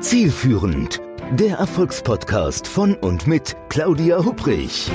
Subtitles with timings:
[0.00, 0.98] Zielführend,
[1.32, 4.90] der Erfolgspodcast von und mit Claudia Hubrich.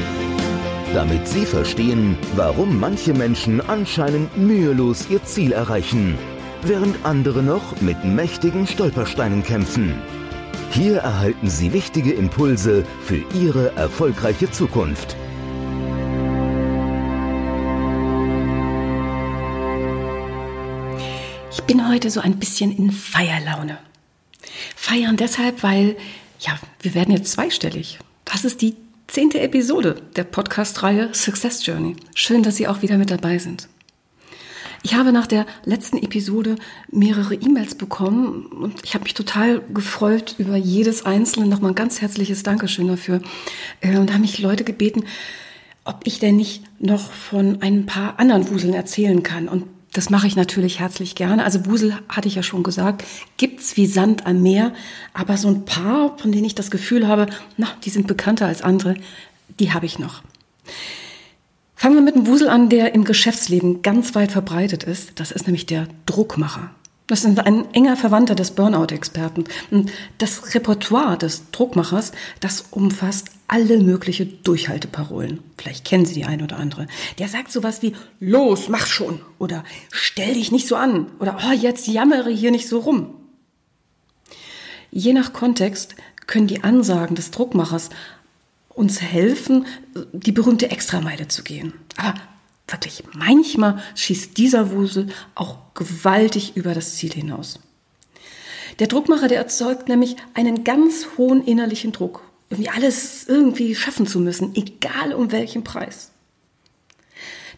[0.96, 6.18] Damit Sie verstehen, warum manche Menschen anscheinend mühelos ihr Ziel erreichen,
[6.64, 9.94] während andere noch mit mächtigen Stolpersteinen kämpfen.
[10.72, 15.16] Hier erhalten Sie wichtige Impulse für Ihre erfolgreiche Zukunft.
[21.52, 23.78] Ich bin heute so ein bisschen in Feierlaune.
[24.86, 25.98] Feiern deshalb, weil,
[26.40, 27.98] ja, wir werden jetzt zweistellig.
[28.24, 28.76] Das ist die
[29.08, 31.96] zehnte Episode der Podcast-Reihe Success Journey.
[32.14, 33.68] Schön, dass Sie auch wieder mit dabei sind.
[34.84, 36.54] Ich habe nach der letzten Episode
[36.92, 41.48] mehrere E-Mails bekommen und ich habe mich total gefreut über jedes einzelne.
[41.48, 43.22] Nochmal ein ganz herzliches Dankeschön dafür.
[43.82, 45.06] Äh, und da haben mich Leute gebeten,
[45.84, 49.48] ob ich denn nicht noch von ein paar anderen Wuseln erzählen kann.
[49.48, 49.64] Und
[49.96, 51.46] das mache ich natürlich herzlich gerne.
[51.46, 53.06] Also Wusel, hatte ich ja schon gesagt,
[53.38, 54.74] gibt's wie Sand am Meer.
[55.14, 58.62] Aber so ein paar, von denen ich das Gefühl habe, na, die sind bekannter als
[58.62, 58.96] andere,
[59.60, 60.22] die habe ich noch.
[61.76, 65.20] Fangen wir mit einem Wusel an, der im Geschäftsleben ganz weit verbreitet ist.
[65.20, 66.72] Das ist nämlich der Druckmacher.
[67.08, 69.46] Das ist ein enger Verwandter des Burnout-Experten.
[70.18, 75.40] Das Repertoire des Druckmachers, das umfasst alle mögliche Durchhalteparolen.
[75.56, 76.88] Vielleicht kennen Sie die ein oder andere.
[77.20, 79.22] Der sagt sowas wie, los, mach schon.
[79.38, 81.12] Oder stell dich nicht so an.
[81.20, 83.14] Oder, oh, jetzt jammere hier nicht so rum.
[84.90, 87.92] Je nach Kontext können die Ansagen des Druckmachers
[88.70, 89.68] uns helfen,
[90.12, 91.74] die berühmte Extrameile zu gehen.
[91.98, 92.16] Aber
[92.68, 97.60] wirklich, manchmal schießt dieser Wusel auch gewaltig über das Ziel hinaus.
[98.80, 104.20] Der Druckmacher, der erzeugt nämlich einen ganz hohen innerlichen Druck, irgendwie alles irgendwie schaffen zu
[104.20, 106.12] müssen, egal um welchen Preis.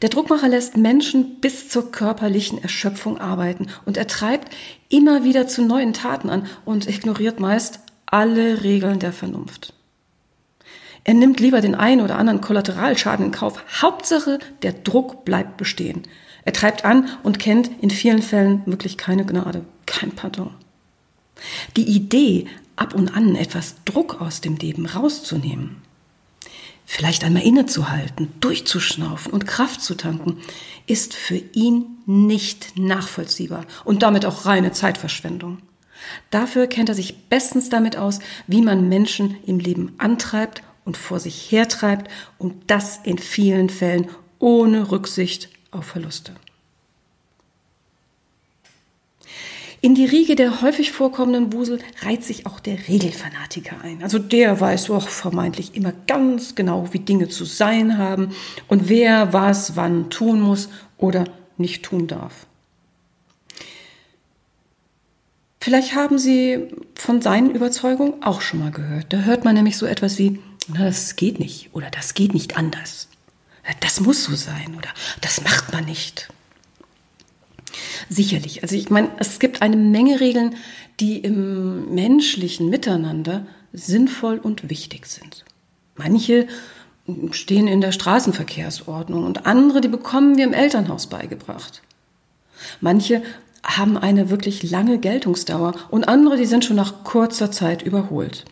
[0.02, 4.54] Der Druckmacher lässt Menschen bis zur körperlichen Erschöpfung arbeiten und er treibt
[4.90, 9.74] immer wieder zu neuen Taten an und ignoriert meist alle Regeln der Vernunft.
[11.08, 13.64] Er nimmt lieber den einen oder anderen Kollateralschaden in Kauf.
[13.82, 16.04] Hauptsache, der Druck bleibt bestehen.
[16.44, 20.54] Er treibt an und kennt in vielen Fällen wirklich keine Gnade, kein Pardon.
[21.78, 25.78] Die Idee, ab und an etwas Druck aus dem Leben rauszunehmen,
[26.86, 30.42] vielleicht einmal innezuhalten, durchzuschnaufen und Kraft zu tanken,
[30.88, 35.60] ist für ihn nicht nachvollziehbar und damit auch reine Zeitverschwendung.
[36.32, 41.20] Dafür kennt er sich bestens damit aus, wie man Menschen im Leben antreibt und vor
[41.20, 42.10] sich hertreibt
[42.40, 44.08] und das in vielen Fällen
[44.40, 46.34] ohne Rücksicht auf Verluste.
[49.82, 54.02] In die Riege der häufig vorkommenden Wusel reiht sich auch der Regelfanatiker ein.
[54.02, 58.34] Also der weiß auch vermeintlich immer ganz genau, wie Dinge zu sein haben
[58.68, 61.26] und wer was wann tun muss oder
[61.58, 62.48] nicht tun darf.
[65.60, 69.08] Vielleicht haben Sie von seinen Überzeugungen auch schon mal gehört.
[69.12, 73.08] Da hört man nämlich so etwas wie, das geht nicht oder das geht nicht anders.
[73.82, 74.90] Das muss so sein oder
[75.22, 76.30] das macht man nicht.
[78.10, 78.64] Sicherlich.
[78.64, 80.56] Also ich meine, es gibt eine Menge Regeln,
[81.00, 85.46] die im menschlichen Miteinander sinnvoll und wichtig sind.
[85.96, 86.48] Manche
[87.32, 91.82] stehen in der Straßenverkehrsordnung und andere, die bekommen wir im Elternhaus beigebracht.
[92.82, 93.22] Manche
[93.64, 98.46] haben eine wirklich lange Geltungsdauer und andere, die sind schon nach kurzer Zeit überholt.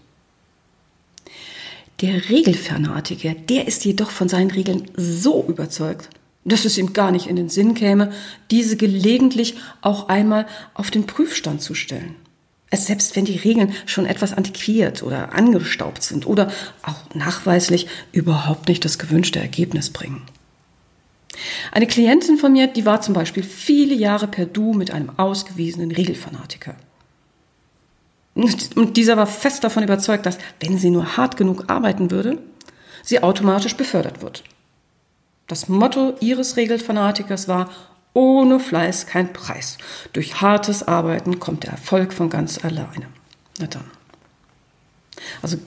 [2.02, 6.10] Der Regelfanatiker, der ist jedoch von seinen Regeln so überzeugt,
[6.44, 8.12] dass es ihm gar nicht in den Sinn käme,
[8.52, 12.16] diese gelegentlich auch einmal auf den Prüfstand zu stellen.
[12.70, 16.52] Es selbst wenn die Regeln schon etwas antiquiert oder angestaubt sind oder
[16.84, 20.24] auch nachweislich überhaupt nicht das gewünschte Ergebnis bringen.
[21.72, 25.92] Eine Klientin von mir, die war zum Beispiel viele Jahre per Du mit einem ausgewiesenen
[25.92, 26.76] Regelfanatiker.
[28.36, 32.38] Und dieser war fest davon überzeugt, dass, wenn sie nur hart genug arbeiten würde,
[33.02, 34.44] sie automatisch befördert wird.
[35.48, 37.70] Das Motto ihres Regelfanatikers war,
[38.14, 39.78] ohne Fleiß kein Preis.
[40.14, 43.08] Durch hartes Arbeiten kommt der Erfolg von ganz alleine.
[43.60, 43.86] Na dann.
[45.42, 45.58] Also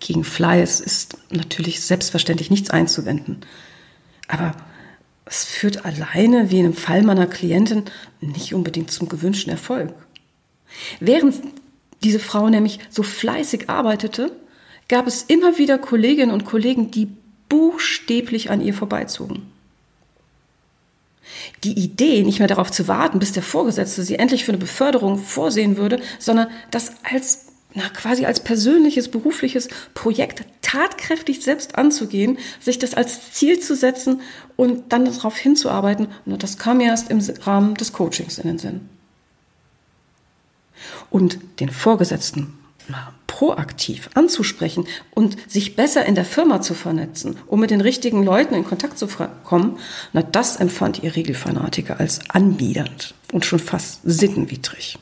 [0.00, 3.40] gegen Fleiß ist natürlich selbstverständlich nichts einzuwenden.
[4.28, 4.54] Aber
[5.24, 7.84] es führt alleine, wie in dem Fall meiner Klientin,
[8.20, 9.92] nicht unbedingt zum gewünschten Erfolg.
[11.00, 11.34] Während
[12.06, 14.30] diese Frau nämlich so fleißig arbeitete,
[14.88, 17.08] gab es immer wieder Kolleginnen und Kollegen, die
[17.48, 19.42] buchstäblich an ihr vorbeizogen.
[21.64, 25.18] Die Idee, nicht mehr darauf zu warten, bis der Vorgesetzte sie endlich für eine Beförderung
[25.18, 32.78] vorsehen würde, sondern das als na, quasi als persönliches, berufliches Projekt tatkräftig selbst anzugehen, sich
[32.78, 34.20] das als Ziel zu setzen
[34.54, 38.95] und dann darauf hinzuarbeiten, das kam erst im Rahmen des Coachings in den Sinn.
[41.10, 42.58] Und den Vorgesetzten
[43.26, 48.54] proaktiv anzusprechen und sich besser in der Firma zu vernetzen, um mit den richtigen Leuten
[48.54, 49.08] in Kontakt zu
[49.44, 49.78] kommen,
[50.12, 54.98] na, das empfand ihr Regelfanatiker als anbiedernd und schon fast sittenwidrig.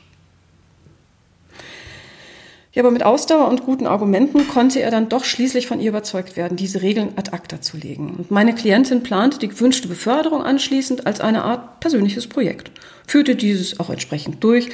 [2.72, 6.36] Ja, aber mit Ausdauer und guten Argumenten konnte er dann doch schließlich von ihr überzeugt
[6.36, 8.16] werden, diese Regeln ad acta zu legen.
[8.18, 12.72] Und meine Klientin plante die gewünschte Beförderung anschließend als eine Art persönliches Projekt,
[13.06, 14.70] führte dieses auch entsprechend durch,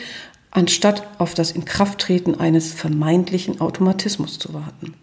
[0.51, 4.95] anstatt auf das Inkrafttreten eines vermeintlichen Automatismus zu warten.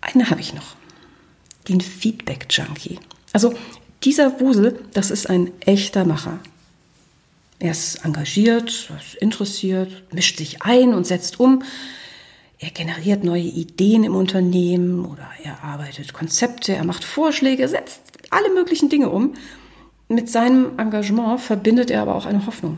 [0.00, 0.74] Eine habe ich noch.
[1.68, 2.98] Den Feedback Junkie.
[3.32, 3.54] Also
[4.02, 6.40] dieser Wusel, das ist ein echter Macher.
[7.60, 11.62] Er ist engagiert, ist interessiert, mischt sich ein und setzt um.
[12.58, 18.52] Er generiert neue Ideen im Unternehmen oder er arbeitet Konzepte, er macht Vorschläge, setzt alle
[18.52, 19.34] möglichen Dinge um.
[20.12, 22.76] Mit seinem Engagement verbindet er aber auch eine Hoffnung.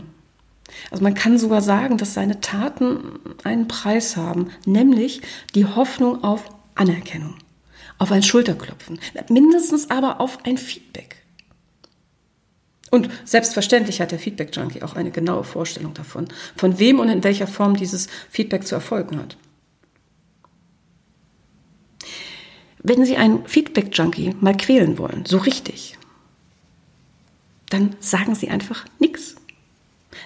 [0.92, 5.20] Also man kann sogar sagen, dass seine Taten einen Preis haben, nämlich
[5.56, 7.34] die Hoffnung auf Anerkennung,
[7.98, 11.16] auf ein Schulterklopfen, mindestens aber auf ein Feedback.
[12.92, 17.24] Und selbstverständlich hat der Feedback Junkie auch eine genaue Vorstellung davon, von wem und in
[17.24, 19.36] welcher Form dieses Feedback zu erfolgen hat.
[22.78, 25.98] Wenn Sie einen Feedback Junkie mal quälen wollen, so richtig,
[27.74, 29.36] dann sagen Sie einfach nichts.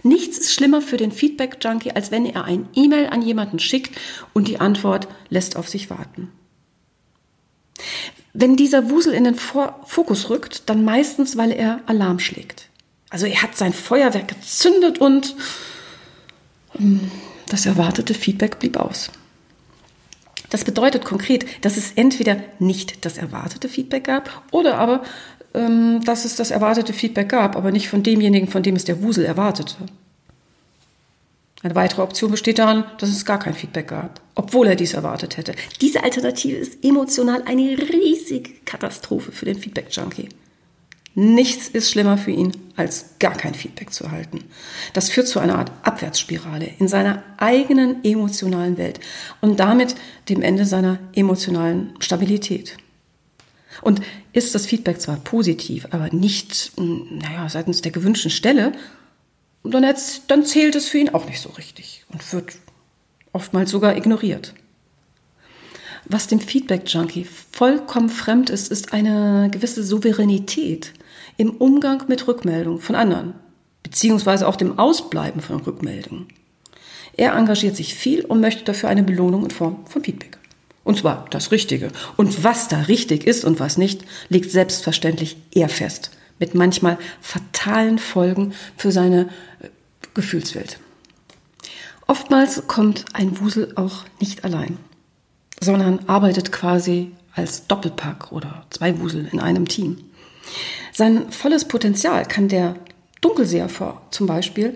[0.02, 3.98] Nichts ist schlimmer für den Feedback Junkie, als wenn er ein E-Mail an jemanden schickt
[4.34, 6.30] und die Antwort lässt auf sich warten.
[8.34, 12.68] Wenn dieser Wusel in den Fokus rückt, dann meistens, weil er Alarm schlägt.
[13.10, 15.34] Also er hat sein Feuerwerk gezündet und
[16.72, 17.10] hm,
[17.46, 19.10] das erwartete Feedback blieb aus.
[20.50, 25.06] Das bedeutet konkret, dass es entweder nicht das erwartete Feedback gab oder aber, ähm,
[25.52, 29.24] dass es das erwartete Feedback gab, aber nicht von demjenigen, von dem es der Wusel
[29.24, 29.76] erwartete.
[31.62, 35.36] Eine weitere Option besteht darin, dass es gar kein Feedback gab, obwohl er dies erwartet
[35.36, 35.54] hätte.
[35.80, 40.28] Diese Alternative ist emotional eine riesige Katastrophe für den Feedback-Junkie.
[41.14, 44.44] Nichts ist schlimmer für ihn, als gar kein Feedback zu erhalten.
[44.92, 49.00] Das führt zu einer Art Abwärtsspirale in seiner eigenen emotionalen Welt
[49.40, 49.96] und damit
[50.28, 52.76] dem Ende seiner emotionalen Stabilität.
[53.82, 54.00] Und
[54.32, 58.72] ist das Feedback zwar positiv, aber nicht, naja, seitens der gewünschten Stelle,
[59.64, 59.94] dann,
[60.28, 62.54] dann zählt es für ihn auch nicht so richtig und wird
[63.32, 64.54] oftmals sogar ignoriert.
[66.06, 70.94] Was dem Feedback-Junkie vollkommen fremd ist, ist eine gewisse Souveränität
[71.36, 73.34] im Umgang mit Rückmeldungen von anderen,
[73.82, 76.28] beziehungsweise auch dem Ausbleiben von Rückmeldungen.
[77.16, 80.37] Er engagiert sich viel und möchte dafür eine Belohnung in Form von Feedback.
[80.88, 81.92] Und zwar das Richtige.
[82.16, 87.98] Und was da richtig ist und was nicht, liegt selbstverständlich er fest mit manchmal fatalen
[87.98, 89.28] Folgen für seine
[89.60, 89.68] äh,
[90.14, 90.78] Gefühlswelt.
[92.06, 94.78] Oftmals kommt ein Wusel auch nicht allein,
[95.60, 99.98] sondern arbeitet quasi als Doppelpack oder zwei Wusel in einem Team.
[100.94, 102.76] Sein volles Potenzial kann der
[103.20, 104.74] Dunkelseher vor, zum Beispiel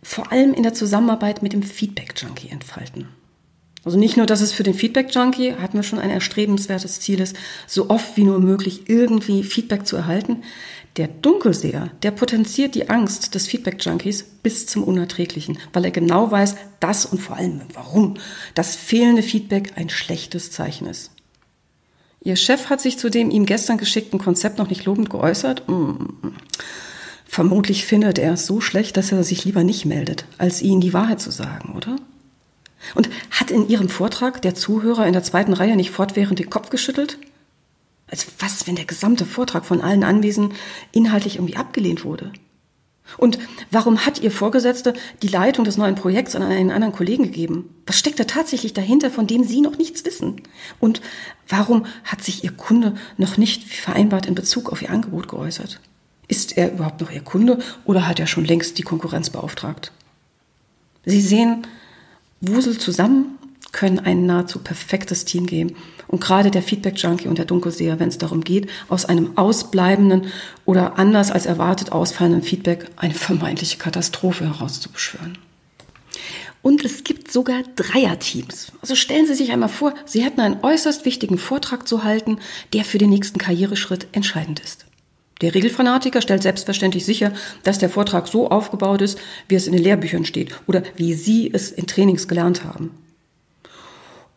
[0.00, 3.08] vor allem in der Zusammenarbeit mit dem Feedback-Junkie entfalten.
[3.84, 7.36] Also nicht nur, dass es für den Feedback-Junkie, hatten wir schon ein erstrebenswertes Ziel ist,
[7.66, 10.42] so oft wie nur möglich irgendwie Feedback zu erhalten.
[10.96, 16.56] Der Dunkelseher, der potenziert die Angst des Feedback-Junkies bis zum Unerträglichen, weil er genau weiß,
[16.80, 18.16] dass und vor allem warum
[18.54, 21.12] das fehlende Feedback ein schlechtes Zeichen ist.
[22.22, 25.66] Ihr Chef hat sich zu dem ihm gestern geschickten Konzept noch nicht lobend geäußert.
[25.68, 26.34] Hm.
[27.24, 30.92] Vermutlich findet er es so schlecht, dass er sich lieber nicht meldet, als ihnen die
[30.92, 31.96] Wahrheit zu sagen, oder?
[32.94, 36.70] Und hat in ihrem Vortrag der Zuhörer in der zweiten Reihe nicht fortwährend den Kopf
[36.70, 37.18] geschüttelt?
[38.06, 40.56] Als was, wenn der gesamte Vortrag von allen Anwesenden
[40.92, 42.32] inhaltlich irgendwie abgelehnt wurde?
[43.16, 43.38] Und
[43.70, 47.74] warum hat Ihr Vorgesetzte die Leitung des neuen Projekts an einen anderen Kollegen gegeben?
[47.86, 50.42] Was steckt da tatsächlich dahinter, von dem Sie noch nichts wissen?
[50.78, 51.00] Und
[51.48, 55.80] warum hat sich Ihr Kunde noch nicht vereinbart in Bezug auf Ihr Angebot geäußert?
[56.28, 59.92] Ist er überhaupt noch Ihr Kunde oder hat er schon längst die Konkurrenz beauftragt?
[61.04, 61.66] Sie sehen,
[62.40, 63.38] Wusel zusammen
[63.72, 65.76] können ein nahezu perfektes Team geben.
[66.08, 70.26] Und gerade der Feedback-Junkie und der Dunkelseher, wenn es darum geht, aus einem ausbleibenden
[70.64, 75.38] oder anders als erwartet ausfallenden Feedback eine vermeintliche Katastrophe herauszubeschwören.
[76.62, 78.72] Und es gibt sogar Dreierteams.
[78.82, 82.38] Also stellen Sie sich einmal vor, Sie hätten einen äußerst wichtigen Vortrag zu halten,
[82.72, 84.84] der für den nächsten Karriereschritt entscheidend ist.
[85.40, 87.32] Der Regelfanatiker stellt selbstverständlich sicher,
[87.62, 89.18] dass der Vortrag so aufgebaut ist,
[89.48, 92.90] wie es in den Lehrbüchern steht oder wie Sie es in Trainings gelernt haben.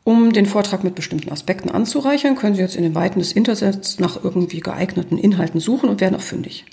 [0.05, 3.99] Um den Vortrag mit bestimmten Aspekten anzureichern, können Sie jetzt in den Weiten des Internets
[3.99, 6.65] nach irgendwie geeigneten Inhalten suchen und werden auch fündig.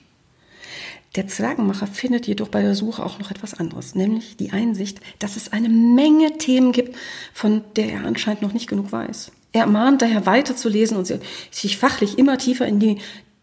[1.16, 5.36] Der Zwergenmacher findet jedoch bei der Suche auch noch etwas anderes, nämlich die Einsicht, dass
[5.36, 6.96] es eine Menge Themen gibt,
[7.32, 9.32] von der er anscheinend noch nicht genug weiß.
[9.52, 11.12] Er mahnt daher weiterzulesen und
[11.50, 12.98] sich fachlich immer tiefer in die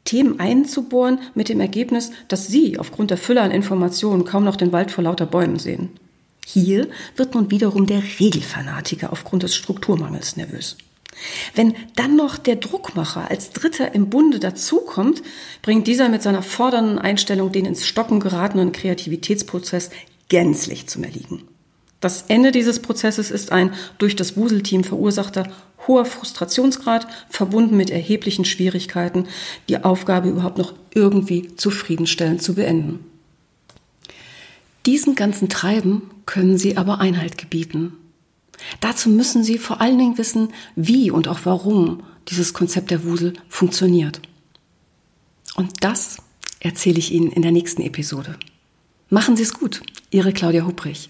[0.08, 4.72] Themen einzubohren, mit dem Ergebnis, dass Sie aufgrund der Fülle an Informationen kaum noch den
[4.72, 5.90] Wald vor lauter Bäumen sehen.
[6.46, 6.88] Hier
[7.18, 10.78] wird nun wiederum der Regelfanatiker aufgrund des Strukturmangels nervös.
[11.56, 15.22] Wenn dann noch der Druckmacher als Dritter im Bunde dazukommt,
[15.62, 19.90] bringt dieser mit seiner fordernden Einstellung den ins Stocken geratenen Kreativitätsprozess
[20.30, 21.44] gänzlich zum Erliegen.
[22.08, 25.52] Das Ende dieses Prozesses ist ein durch das Wuselteam verursachter
[25.90, 29.28] hoher Frustrationsgrad, verbunden mit erheblichen Schwierigkeiten,
[29.68, 33.04] die Aufgabe überhaupt noch irgendwie zufriedenstellend zu beenden.
[34.86, 37.92] Diesem ganzen Treiben können Sie aber Einhalt gebieten.
[38.80, 43.34] Dazu müssen Sie vor allen Dingen wissen, wie und auch warum dieses Konzept der Wusel
[43.50, 44.22] funktioniert.
[45.58, 46.20] Und das
[46.62, 48.38] erzähle ich Ihnen in der nächsten Episode.
[49.10, 51.10] Machen Sie es gut, Ihre Claudia Hubrich.